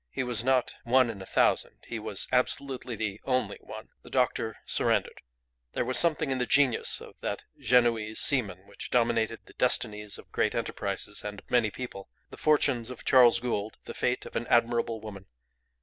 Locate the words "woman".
15.01-15.27